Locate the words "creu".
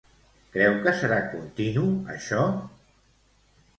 0.55-0.77